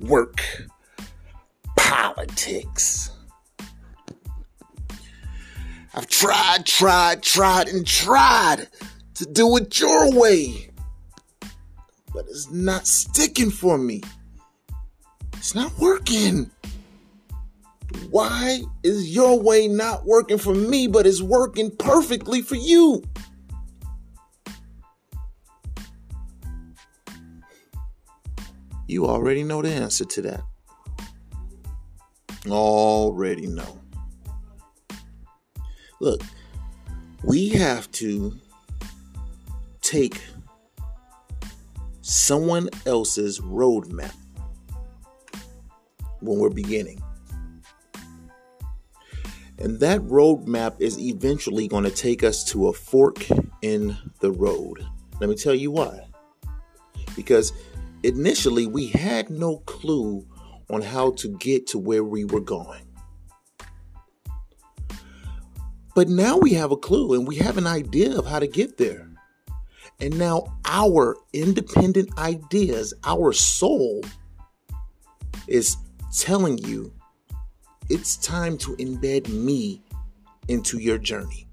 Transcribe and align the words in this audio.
work, 0.00 0.42
politics. 1.76 3.10
I've 5.94 6.06
tried, 6.06 6.66
tried, 6.66 7.22
tried, 7.22 7.68
and 7.68 7.86
tried 7.86 8.68
to 9.14 9.26
do 9.26 9.56
it 9.56 9.78
your 9.78 10.12
way. 10.12 10.70
But 12.12 12.26
it's 12.28 12.50
not 12.50 12.86
sticking 12.86 13.50
for 13.50 13.76
me. 13.76 14.02
It's 15.36 15.54
not 15.54 15.72
working. 15.78 16.50
Why 18.10 18.60
is 18.82 19.14
your 19.14 19.40
way 19.40 19.68
not 19.68 20.06
working 20.06 20.38
for 20.38 20.54
me, 20.54 20.86
but 20.86 21.06
it's 21.06 21.22
working 21.22 21.70
perfectly 21.76 22.40
for 22.42 22.56
you? 22.56 23.02
You 28.90 29.06
already 29.06 29.44
know 29.44 29.62
the 29.62 29.70
answer 29.70 30.04
to 30.04 30.22
that. 30.22 30.42
Already 32.48 33.46
know. 33.46 33.78
Look, 36.00 36.22
we 37.22 37.50
have 37.50 37.88
to 37.92 38.36
take 39.80 40.20
someone 42.00 42.68
else's 42.84 43.38
roadmap 43.38 44.16
when 46.18 46.40
we're 46.40 46.50
beginning. 46.50 47.00
And 49.60 49.78
that 49.78 50.00
roadmap 50.00 50.80
is 50.80 50.98
eventually 50.98 51.68
going 51.68 51.84
to 51.84 51.92
take 51.92 52.24
us 52.24 52.42
to 52.46 52.66
a 52.66 52.72
fork 52.72 53.24
in 53.62 53.96
the 54.18 54.32
road. 54.32 54.84
Let 55.20 55.30
me 55.30 55.36
tell 55.36 55.54
you 55.54 55.70
why. 55.70 56.08
Because 57.14 57.52
initially 58.02 58.66
we 58.66 58.86
had 58.86 59.30
no 59.30 59.58
clue 59.58 60.26
on 60.70 60.82
how 60.82 61.12
to 61.12 61.36
get 61.38 61.66
to 61.68 61.78
where 61.78 62.04
we 62.04 62.24
were 62.24 62.40
going. 62.40 62.86
But 65.94 66.08
now 66.08 66.38
we 66.38 66.54
have 66.54 66.70
a 66.70 66.76
clue 66.76 67.14
and 67.14 67.26
we 67.26 67.36
have 67.36 67.58
an 67.58 67.66
idea 67.66 68.16
of 68.16 68.26
how 68.26 68.38
to 68.38 68.46
get 68.46 68.78
there. 68.78 69.10
And 70.00 70.18
now 70.18 70.56
our 70.64 71.16
independent 71.32 72.16
ideas, 72.16 72.94
our 73.04 73.32
soul 73.32 74.02
is 75.46 75.76
telling 76.16 76.58
you 76.58 76.92
it's 77.90 78.16
time 78.16 78.56
to 78.58 78.76
embed 78.76 79.28
me 79.28 79.82
into 80.48 80.78
your 80.78 80.96
journey. 80.96 81.49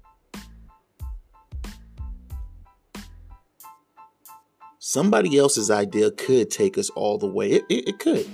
Somebody 4.88 5.36
else's 5.36 5.70
idea 5.70 6.10
could 6.10 6.50
take 6.50 6.78
us 6.78 6.88
all 6.88 7.18
the 7.18 7.26
way. 7.26 7.50
It, 7.50 7.64
it, 7.68 7.88
it, 7.88 7.98
could. 7.98 8.26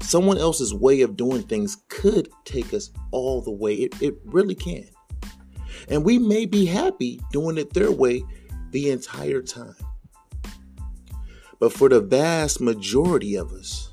Someone 0.00 0.38
else's 0.38 0.72
way 0.72 1.00
of 1.00 1.16
doing 1.16 1.42
things 1.42 1.78
could 1.88 2.28
take 2.44 2.72
us 2.72 2.92
all 3.10 3.42
the 3.42 3.50
way. 3.50 3.74
It, 3.74 4.00
it 4.00 4.14
really 4.24 4.54
can. 4.54 4.88
And 5.88 6.04
we 6.04 6.16
may 6.20 6.46
be 6.46 6.64
happy 6.64 7.20
doing 7.32 7.58
it 7.58 7.72
their 7.72 7.90
way 7.90 8.22
the 8.70 8.90
entire 8.90 9.42
time. 9.42 9.74
But 11.58 11.72
for 11.72 11.88
the 11.88 12.00
vast 12.00 12.60
majority 12.60 13.34
of 13.34 13.50
us, 13.50 13.90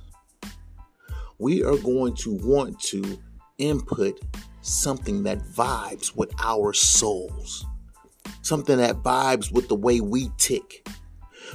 we 1.39 1.63
are 1.63 1.77
going 1.77 2.13
to 2.17 2.35
want 2.43 2.79
to 2.81 3.19
input 3.57 4.19
something 4.61 5.23
that 5.23 5.39
vibes 5.39 6.15
with 6.15 6.31
our 6.43 6.73
souls, 6.73 7.65
something 8.43 8.77
that 8.77 8.97
vibes 8.97 9.51
with 9.51 9.67
the 9.67 9.73
way 9.73 9.99
we 9.99 10.29
tick 10.37 10.87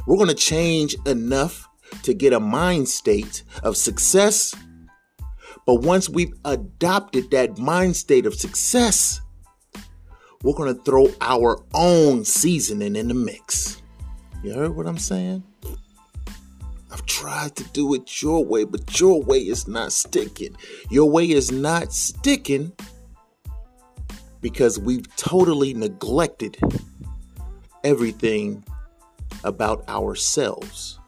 we're 0.07 0.17
going 0.17 0.29
to 0.29 0.35
change 0.35 0.97
enough 1.07 1.69
to 2.03 2.15
get 2.15 2.33
a 2.33 2.41
mind 2.41 2.89
state 2.89 3.43
of 3.63 3.77
success. 3.77 4.55
But 5.67 5.77
once 5.77 6.09
we've 6.09 6.35
adopted 6.45 7.31
that 7.31 7.59
mind 7.59 7.97
state 7.97 8.27
of 8.27 8.35
success, 8.35 9.21
we're 10.43 10.55
going 10.55 10.75
to 10.75 10.83
throw 10.83 11.09
our 11.21 11.65
own 11.73 12.25
seasoning 12.25 12.97
in 12.97 13.09
the 13.09 13.15
mix. 13.15 13.83
You 14.43 14.53
heard 14.53 14.77
what 14.77 14.87
I'm 14.87 14.99
saying? 14.99 15.43
I've 16.93 17.07
tried 17.07 17.57
to 17.57 17.65
do 17.71 17.95
it 17.95 18.23
your 18.23 18.45
way, 18.45 18.65
but 18.65 19.01
your 19.01 19.23
way 19.23 19.39
is 19.39 19.67
not 19.67 19.91
sticking. 19.91 20.55
Your 20.91 21.11
way 21.11 21.31
is 21.31 21.51
not 21.51 21.93
sticking 21.93 22.73
because 24.41 24.79
we've 24.79 25.09
totally 25.17 25.73
neglected 25.73 26.59
everything 27.83 28.63
about 29.43 29.89
ourselves. 29.89 30.99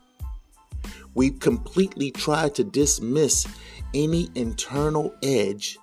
We've 1.14 1.38
completely 1.38 2.10
tried 2.10 2.54
to 2.56 2.64
dismiss 2.64 3.46
any 3.94 4.28
internal 4.34 5.14
edge 5.22 5.78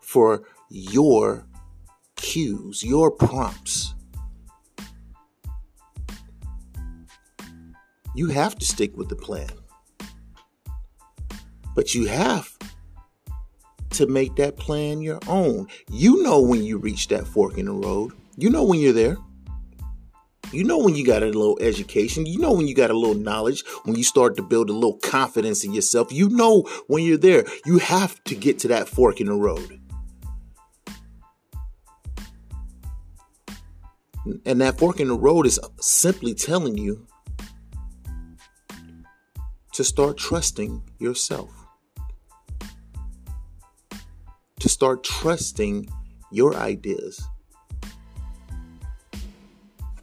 for 0.00 0.44
your 0.70 1.46
cues, 2.16 2.82
your 2.82 3.10
prompts. 3.10 3.94
You 8.14 8.28
have 8.28 8.56
to 8.56 8.64
stick 8.64 8.96
with 8.96 9.10
the 9.10 9.16
plan. 9.16 9.50
But 11.74 11.94
you 11.94 12.06
have 12.06 12.56
to 13.90 14.06
make 14.06 14.36
that 14.36 14.56
plan 14.56 15.02
your 15.02 15.20
own. 15.28 15.66
You 15.90 16.22
know 16.22 16.40
when 16.40 16.62
you 16.62 16.78
reach 16.78 17.08
that 17.08 17.26
fork 17.26 17.58
in 17.58 17.66
the 17.66 17.72
road. 17.72 18.12
You 18.38 18.48
know 18.48 18.64
when 18.64 18.80
you're 18.80 18.94
there. 18.94 19.18
You 20.52 20.62
know 20.64 20.78
when 20.78 20.94
you 20.94 21.04
got 21.04 21.22
a 21.22 21.26
little 21.26 21.58
education, 21.60 22.24
you 22.24 22.38
know 22.38 22.52
when 22.52 22.68
you 22.68 22.74
got 22.74 22.90
a 22.90 22.96
little 22.96 23.16
knowledge, 23.16 23.64
when 23.84 23.96
you 23.96 24.04
start 24.04 24.36
to 24.36 24.42
build 24.42 24.70
a 24.70 24.72
little 24.72 24.98
confidence 24.98 25.64
in 25.64 25.74
yourself, 25.74 26.12
you 26.12 26.28
know 26.28 26.62
when 26.86 27.04
you're 27.04 27.16
there. 27.16 27.44
You 27.64 27.78
have 27.78 28.22
to 28.24 28.36
get 28.36 28.58
to 28.60 28.68
that 28.68 28.88
fork 28.88 29.20
in 29.20 29.26
the 29.26 29.34
road. 29.34 29.80
And 34.44 34.60
that 34.60 34.78
fork 34.78 35.00
in 35.00 35.08
the 35.08 35.18
road 35.18 35.46
is 35.46 35.60
simply 35.80 36.34
telling 36.34 36.78
you 36.78 37.06
to 39.72 39.84
start 39.84 40.16
trusting 40.16 40.82
yourself. 40.98 41.50
To 44.60 44.68
start 44.68 45.04
trusting 45.04 45.88
your 46.30 46.54
ideas 46.56 47.24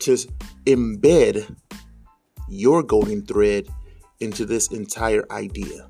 to 0.04 0.18
embed 0.66 1.56
your 2.50 2.84
golden 2.84 3.26
thread 3.26 3.68
into 4.20 4.46
this 4.46 4.72
entire 4.72 5.26
idea. 5.32 5.90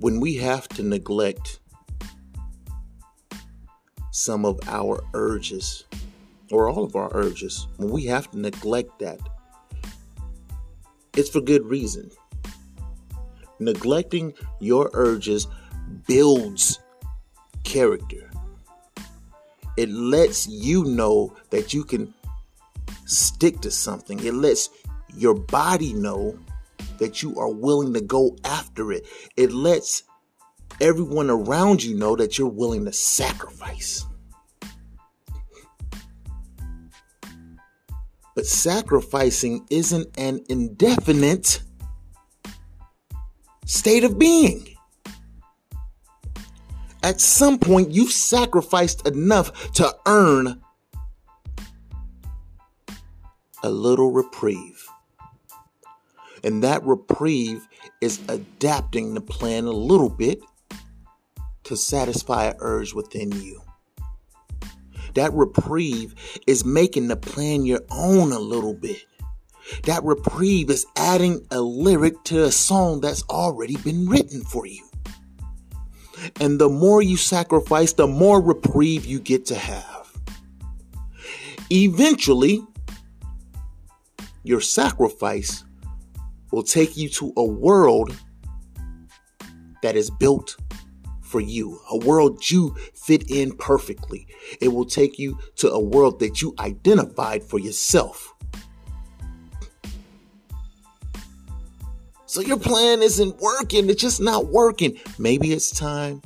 When 0.00 0.20
we 0.20 0.36
have 0.36 0.68
to 0.70 0.82
neglect 0.82 1.60
some 4.12 4.44
of 4.44 4.58
our 4.68 5.04
urges, 5.14 5.84
or 6.50 6.68
all 6.68 6.84
of 6.84 6.96
our 6.96 7.10
urges, 7.12 7.66
when 7.76 7.90
we 7.90 8.04
have 8.04 8.30
to 8.30 8.38
neglect 8.38 8.98
that, 9.00 9.20
it's 11.16 11.28
for 11.28 11.40
good 11.40 11.66
reason. 11.66 12.10
Neglecting 13.58 14.34
your 14.60 14.88
urges 14.94 15.48
builds 16.06 16.80
character. 17.64 18.30
It 19.76 19.88
lets 19.88 20.48
you 20.48 20.84
know 20.84 21.36
that 21.50 21.72
you 21.72 21.84
can 21.84 22.12
stick 23.06 23.60
to 23.60 23.70
something. 23.70 24.18
It 24.24 24.34
lets 24.34 24.70
your 25.14 25.34
body 25.34 25.92
know 25.92 26.38
that 26.98 27.22
you 27.22 27.38
are 27.38 27.50
willing 27.50 27.94
to 27.94 28.00
go 28.00 28.36
after 28.44 28.92
it. 28.92 29.06
It 29.36 29.52
lets 29.52 30.02
everyone 30.80 31.30
around 31.30 31.82
you 31.82 31.96
know 31.96 32.16
that 32.16 32.38
you're 32.38 32.48
willing 32.48 32.84
to 32.84 32.92
sacrifice. 32.92 34.04
But 38.34 38.46
sacrificing 38.46 39.66
isn't 39.68 40.16
an 40.16 40.44
indefinite 40.48 41.60
state 43.64 44.04
of 44.04 44.18
being. 44.18 44.77
At 47.02 47.20
some 47.20 47.58
point, 47.58 47.90
you've 47.90 48.12
sacrificed 48.12 49.06
enough 49.06 49.72
to 49.72 49.94
earn 50.06 50.60
a 53.62 53.70
little 53.70 54.10
reprieve. 54.10 54.86
And 56.44 56.62
that 56.62 56.84
reprieve 56.84 57.66
is 58.00 58.20
adapting 58.28 59.14
the 59.14 59.20
plan 59.20 59.64
a 59.64 59.72
little 59.72 60.08
bit 60.08 60.40
to 61.64 61.76
satisfy 61.76 62.46
an 62.46 62.56
urge 62.60 62.94
within 62.94 63.32
you. 63.32 63.62
That 65.14 65.32
reprieve 65.34 66.14
is 66.46 66.64
making 66.64 67.08
the 67.08 67.16
plan 67.16 67.66
your 67.66 67.80
own 67.90 68.32
a 68.32 68.38
little 68.38 68.74
bit. 68.74 69.04
That 69.84 70.04
reprieve 70.04 70.70
is 70.70 70.86
adding 70.96 71.46
a 71.50 71.60
lyric 71.60 72.22
to 72.24 72.44
a 72.44 72.52
song 72.52 73.00
that's 73.00 73.24
already 73.24 73.76
been 73.76 74.08
written 74.08 74.42
for 74.42 74.66
you. 74.66 74.87
And 76.40 76.60
the 76.60 76.68
more 76.68 77.02
you 77.02 77.16
sacrifice, 77.16 77.92
the 77.92 78.06
more 78.06 78.40
reprieve 78.40 79.04
you 79.04 79.20
get 79.20 79.46
to 79.46 79.54
have. 79.54 80.12
Eventually, 81.70 82.62
your 84.42 84.60
sacrifice 84.60 85.64
will 86.50 86.62
take 86.62 86.96
you 86.96 87.08
to 87.10 87.32
a 87.36 87.44
world 87.44 88.16
that 89.82 89.96
is 89.96 90.10
built 90.10 90.56
for 91.20 91.40
you, 91.40 91.78
a 91.90 91.98
world 91.98 92.50
you 92.50 92.74
fit 92.94 93.30
in 93.30 93.54
perfectly. 93.56 94.26
It 94.60 94.68
will 94.68 94.86
take 94.86 95.18
you 95.18 95.38
to 95.56 95.70
a 95.70 95.78
world 95.78 96.20
that 96.20 96.40
you 96.40 96.54
identified 96.58 97.44
for 97.44 97.58
yourself. 97.58 98.34
So 102.28 102.42
your 102.42 102.58
plan 102.58 103.00
isn't 103.02 103.38
working, 103.38 103.88
it's 103.88 104.02
just 104.02 104.20
not 104.20 104.48
working. 104.48 104.98
Maybe 105.18 105.54
it's 105.54 105.70
time 105.70 106.20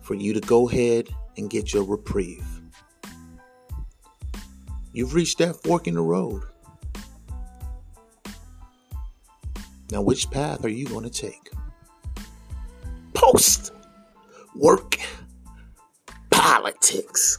for 0.00 0.14
you 0.14 0.32
to 0.32 0.40
go 0.40 0.66
ahead 0.66 1.10
and 1.36 1.50
get 1.50 1.74
your 1.74 1.84
reprieve. 1.84 2.46
You've 4.94 5.12
reached 5.12 5.36
that 5.38 5.56
fork 5.56 5.86
in 5.86 5.94
the 5.94 6.00
road. 6.00 6.42
Now, 9.90 10.00
which 10.00 10.30
path 10.30 10.64
are 10.64 10.70
you 10.70 10.86
going 10.86 11.04
to 11.04 11.10
take? 11.10 11.50
Post 13.12 13.72
work 14.56 14.96
politics. 16.30 17.36